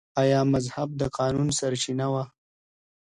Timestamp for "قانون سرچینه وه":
1.17-2.23